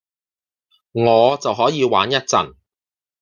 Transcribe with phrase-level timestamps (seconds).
[0.93, 2.55] 我就可以玩一陣